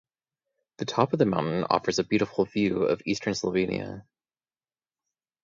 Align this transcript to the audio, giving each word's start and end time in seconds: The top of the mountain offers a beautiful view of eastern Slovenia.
The 0.77 0.85
top 0.85 1.13
of 1.13 1.19
the 1.19 1.27
mountain 1.27 1.63
offers 1.69 1.99
a 1.99 2.03
beautiful 2.03 2.45
view 2.45 2.85
of 2.85 3.03
eastern 3.05 3.33
Slovenia. 3.33 4.07